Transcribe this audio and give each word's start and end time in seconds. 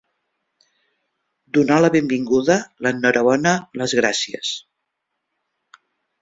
Donar 1.57 1.77
la 1.83 1.91
benvinguda, 1.95 2.55
l'enhorabona, 2.87 3.53
les 3.83 3.95
gràcies. 4.01 4.55